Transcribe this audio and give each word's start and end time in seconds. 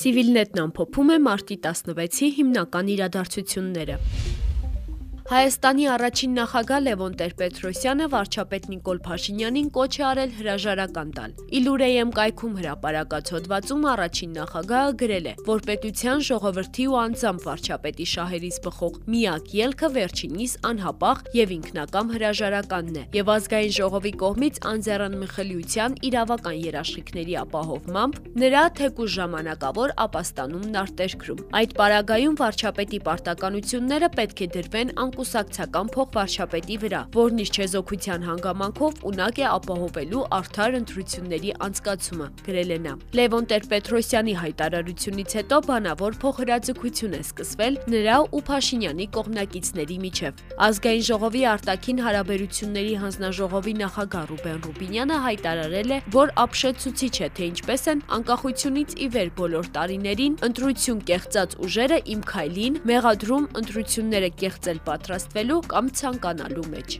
Civilnet-ն 0.00 0.62
ամփոփում 0.62 1.10
է 1.12 1.16
մարտի 1.26 1.56
16-ի 1.66 2.28
հիմնական 2.38 2.92
իրադարձությունները։ 2.94 3.96
Հայաստանի 5.30 5.84
առաջին 5.94 6.32
նախագահ 6.34 6.80
Լևոն 6.82 7.12
Տեր-Պետրոսյանը 7.20 8.06
վարչապետ 8.10 8.64
Նիկոլ 8.70 8.98
Փաշինյանին 9.04 9.66
կոչ 9.76 9.92
է 9.94 10.02
արել 10.08 10.30
հրաժարական 10.38 11.12
տալ։ 11.14 11.36
Իլուրեյեմ 11.58 12.10
կայքում 12.16 12.56
հրապարակած 12.60 13.30
հոդվածում 13.34 13.86
առաջին 13.90 14.32
նախագահը 14.40 14.96
գրել 15.02 15.28
է, 15.30 15.34
որ 15.46 15.62
պետության 15.70 16.24
ժողովրդի 16.30 16.86
ու 16.90 16.98
անձամբ 17.02 17.46
վարչապետի 17.46 18.06
շահերից 18.10 18.58
բխող 18.66 18.96
միակ 19.14 19.54
ելքը 19.60 19.90
վերջինիս 20.00 20.56
անհապաղ 20.66 21.22
եւ 21.38 21.54
ինքնակամ 21.60 22.10
հրաժարականն 22.10 22.98
է, 22.98 23.06
եւ 23.20 23.32
ազգային 23.38 23.74
ժողովի 23.78 24.12
կողմից 24.26 24.60
անձեռանմխելիության 24.74 25.96
իրավական 26.10 26.58
երաշխիքների 26.66 27.38
ապահովմամբ 27.46 28.20
նրա 28.42 28.64
թեկուզ 28.82 29.14
ժամանակավոր 29.20 29.96
ապաստանումն 30.10 30.82
արտերկրում։ 30.82 31.46
Այդ 31.60 31.78
պարագայում 31.78 32.38
վարչապետի 32.40 33.02
պարտականությունները 33.06 34.12
պետք 34.18 34.40
է 34.40 34.52
դրվեն 34.58 34.94
անկու 35.00 35.19
կուսակցական 35.20 35.88
փոխվարչապետի 35.92 36.76
վրա, 36.80 37.00
որն 37.12 37.40
իր 37.44 37.50
չեզոքության 37.52 38.22
հանգամանքով 38.24 39.00
ունակ 39.10 39.40
է 39.40 39.46
ապահովելու 39.50 40.22
արդար 40.36 40.76
ընտրությունների 40.80 41.50
անցկացումը, 41.66 42.28
գրել 42.46 42.70
է 42.70 42.78
նա։ 42.84 42.94
Լևոն 43.20 43.48
Տեր-Պետրոսյանի 43.50 44.34
հայտարարությունից 44.40 45.34
հետո 45.40 45.58
բանավոր 45.68 46.16
փոխհրաձգություն 46.24 47.16
է 47.18 47.20
սկսվել 47.20 47.76
նրա 47.94 48.16
ու 48.30 48.42
Փաշինյանի 48.48 49.06
կողմնակիցների 49.16 49.98
միջև։ 50.04 50.40
Ազգային 50.70 51.04
ժողովի 51.10 51.42
արտաքին 51.50 52.02
հարաբերությունների 52.06 52.94
հանձնաժողովի 53.04 53.74
նախագահ 53.80 54.24
Ռուբեն 54.30 54.58
Ռուբինյանը 54.70 55.20
հայտարարել 55.26 55.90
է, 55.90 56.00
որ 56.16 56.34
ապշեցուցիչ 56.44 57.14
է, 57.20 57.28
թե 57.36 57.50
ինչպես 57.50 57.86
են 57.90 58.02
անկախությունից 58.20 58.96
ի 58.96 59.10
վեր 59.20 59.30
բոլոր 59.40 59.70
տարիներին 59.76 60.40
ընտրություն 60.48 61.04
կեղծած 61.10 61.58
ուժերը 61.66 61.98
իմ 62.14 62.20
քայլին 62.30 62.80
մեղադրում 62.90 63.48
ընտրությունները 63.60 64.30
կեղծել 64.40 64.78
պատրաստ 64.86 65.09
պատրաստվելու 65.10 65.62
կամ 65.70 65.86
ցանկանալու 65.98 66.66
մեջ։ 66.70 66.98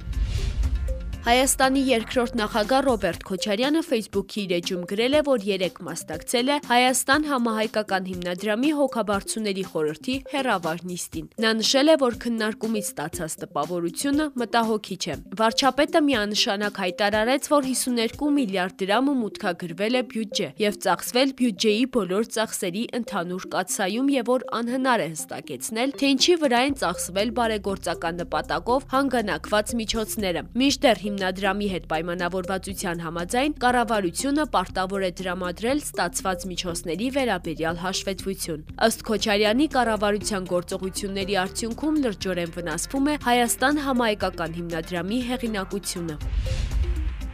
Հայաստանի 1.20 1.80
երկրորդ 1.84 2.36
նախագահ 2.40 2.84
Ռոբերտ 2.86 3.24
Քոչարյանը 3.28 3.80
Facebook-ի 3.84 4.38
իր 4.40 4.52
էջում 4.56 4.84
գրել 4.88 5.16
է, 5.18 5.20
որ 5.26 5.42
երեք 5.44 5.80
մասնակցել 5.84 6.48
է 6.48 6.54
Հայաստան 6.70 7.26
համահայկական 7.28 8.06
հիմնադրամի 8.10 8.70
հոգաբարձուների 8.78 9.64
խորհրդի 9.68 10.14
հերավար 10.32 10.80
նիստին։ 10.90 11.26
Նա 11.44 11.50
նշել 11.60 11.92
է, 11.92 11.96
որ 12.00 12.16
քննարկումից 12.24 12.88
ստացած 12.88 13.34
տպավորությունը 13.44 14.26
մտահոգիչ 14.40 15.02
է։ 15.04 15.18
Վարչապետը 15.40 16.02
միանշանակ 16.08 16.80
հայտարարեց, 16.80 17.50
որ 17.52 17.68
52 17.68 18.32
միլիարդ 18.40 18.80
դրամը 18.80 19.14
մուտքագրվել 19.20 20.00
է 20.00 20.02
բյուջե 20.16 20.48
եւ 20.64 20.80
ծախսվել 20.88 21.36
բյուջեի 21.36 21.84
բոլոր 22.00 22.32
ծախսերի 22.40 22.84
ընդհանուր 22.96 23.44
կացայում 23.60 24.10
եւ 24.16 24.32
որ 24.32 24.48
անհնար 24.60 25.04
է 25.04 25.08
հստակեցնել, 25.12 25.94
թե 26.00 26.12
ինչի 26.16 26.34
վրա 26.40 26.64
են 26.70 26.80
ծախսվել 26.80 27.36
բարեգործական 27.40 28.20
նպատակով 28.24 28.90
հանգանակված 28.96 29.76
միջոցները։ 29.84 30.46
Մինչդեռ 30.60 31.04
հիմնադրամի 31.10 31.68
հետ 31.70 31.86
պայմանավորվածության 31.90 33.00
համաձայն 33.04 33.54
կառավարությունը 33.64 34.44
պարտավոր 34.54 35.06
է 35.08 35.10
դրամադրել 35.20 35.82
ստացված 35.84 36.46
միջոցների 36.50 37.08
վերաբերյալ 37.18 37.80
հաշվետվություն։ 37.84 38.64
Ըստ 38.88 39.04
Քոչարյանի 39.10 39.68
կառավարության 39.76 40.50
գործողությունների 40.54 41.40
արդյունքում 41.44 42.02
լրջորեն 42.06 42.54
վնասվում 42.58 43.10
է 43.10 43.16
Հայաստան 43.26 43.82
համահայկական 43.90 44.60
հիմնադրամի 44.60 45.24
հեղինակությունը։ 45.30 46.79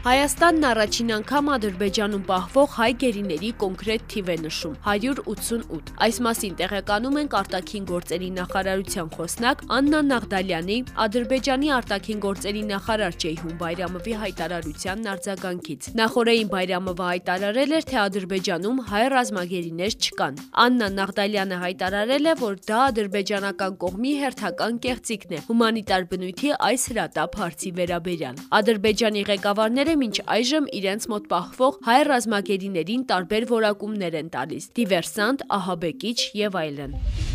Հայաստանն 0.06 0.64
առաջին 0.66 1.08
անգամ 1.14 1.48
Ադրբեջանում 1.50 2.20
պահվող 2.26 2.66
հայ 2.76 2.90
գերիների 3.02 3.48
կոնկրետ 3.62 4.02
թիվ 4.12 4.28
է 4.30 4.34
նշում՝ 4.42 4.74
188։ 4.90 5.88
Այս 6.06 6.20
մասին 6.26 6.52
տեղեկանում 6.60 7.16
են 7.22 7.30
արտաքին 7.38 7.88
գործերի 7.90 8.28
նախարարության 8.36 9.08
խոսնակ 9.16 9.64
Աննա 9.76 10.02
Նաղդալյանի, 10.10 10.76
Ադրբեջանի 11.06 11.72
արտաքին 11.78 12.20
գործերի 12.26 12.62
նախարար 12.70 13.18
Ջեյհուն 13.26 13.56
Բայրամովի 13.64 14.14
հայտարարությանն 14.22 15.10
արձագանքից։ 15.16 15.90
Նախորդային 15.98 16.52
Բայրամովը 16.54 17.06
հայտարարել 17.10 17.74
էր, 17.74 17.84
թե 17.90 17.98
Ադրբեջանում 18.06 18.78
հայ 18.94 19.02
ռազմագերիներ 19.16 19.98
չկան։ 20.06 20.40
Աննա 20.66 20.88
Նաղդալյանը 21.02 21.60
հայտարարել 21.66 22.30
է, 22.30 22.36
որ 22.46 22.54
դա 22.70 22.78
ադրբեջանական 22.94 23.76
կողմի 23.82 24.14
հերթական 24.22 24.80
կեղծիքն 24.86 25.34
է 25.34 25.44
հումանիտար 25.50 26.08
բնույթի 26.14 26.54
այս 26.70 26.88
հրատապ 26.94 27.38
հարցի 27.42 27.76
վերաբերյալ։ 27.82 28.40
Ադրբեջանի 28.60 29.28
ղեկավարները 29.34 29.95
մինչ 30.00 30.16
այժմ 30.36 30.66
իրենց 30.80 31.06
մոտ 31.12 31.30
պահվող 31.32 31.78
հայ 31.86 32.00
ռազմագերիներին 32.10 33.06
տարբեր 33.12 33.48
որակումներ 33.52 34.18
են 34.22 34.34
տալիս՝ 34.36 34.68
դիվերսանտ, 34.80 35.48
ահաբեկիչ 35.60 36.18
եւ 36.46 36.60
այլն։ 36.64 37.25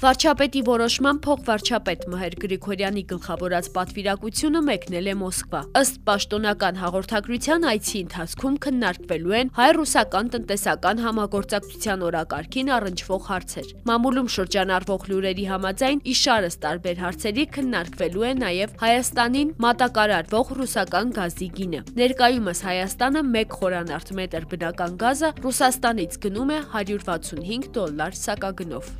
Վարչապետի 0.00 0.60
որոշման 0.64 1.18
փոխվարչապետ 1.20 2.04
Մհեր 2.08 2.34
Գրիգորյանի 2.40 3.00
գլխավորած 3.10 3.66
պատվիրակությունը 3.74 4.60
մեկնել 4.64 5.10
է 5.12 5.14
Մոսկվա։ 5.20 5.60
Ըստ 5.76 5.98
պաշտոնական 6.06 6.78
հաղորդագրության 6.80 7.66
այցի 7.68 8.00
ընթացքում 8.00 8.56
քննարկվելու 8.64 9.34
են 9.40 9.52
հայ-ռուսական 9.58 10.30
տնտեսական 10.36 11.02
համագործակցության 11.04 12.04
օրակարգին 12.08 12.72
առնչվող 12.80 13.28
հարցեր։ 13.28 13.68
Մամուլում 13.90 14.32
շրջանառվող 14.40 15.04
լուրերի 15.12 15.44
համաձայն 15.52 16.00
իշարս 16.16 16.56
տարբեր 16.64 17.04
հարցերի 17.04 17.44
քննարկվելու 17.60 18.24
է 18.24 18.32
նաև 18.40 18.74
Հայաստանին 18.80 19.52
մատակարարվող 19.68 20.54
ռուսական 20.62 21.14
գազի 21.20 21.50
գինը։ 21.60 21.84
Ներկայումս 22.00 22.64
Հայաստանը 22.70 23.26
1 23.44 23.54
խորանարդ 23.60 24.16
մետր 24.22 24.48
բնական 24.54 24.98
գազը 25.04 25.34
Ռուսաստանից 25.44 26.18
գնում 26.24 26.56
է 26.56 26.58
165 26.80 27.72
դոլար 27.76 28.20
սակագնով։ 28.24 28.92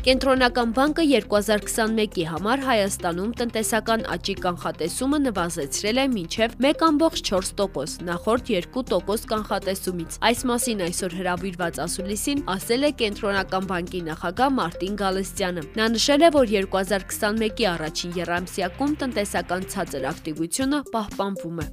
Կենտրոնական 0.00 0.70
բանկը 0.72 1.04
2021-ի 1.10 2.22
համար 2.30 2.62
Հայաստանում 2.64 3.32
տնտեսական 3.36 4.04
աճի 4.14 4.34
կանխատեսումը 4.46 5.18
նվազեցրել 5.26 6.00
է 6.00 6.04
մինչև 6.14 6.54
1.4%, 6.70 8.06
նախորդ 8.08 8.52
2% 8.80 9.28
կանխատեսումից։ 9.34 10.16
Այս 10.30 10.44
մասին 10.48 10.82
այսօր 10.88 11.16
հրավիրված 11.20 11.82
ասուլիսին 11.84 12.44
ասել 12.56 12.88
է 12.88 12.92
Կենտրոնական 13.04 13.68
բանկի 13.74 14.00
նախագահ 14.08 14.54
Մարտին 14.56 15.00
Գալստյանը։ 15.04 15.66
Նա 15.76 15.90
նշել 16.00 16.24
է, 16.24 16.32
որ 16.40 16.52
2021-ի 16.56 17.68
առաջին 17.76 18.16
երամսյակում 18.24 18.96
տնտեսական 19.04 19.68
ցածր 19.74 20.08
ակտիվությունը 20.14 20.84
պահպանվում 20.96 21.60
է։ 21.60 21.68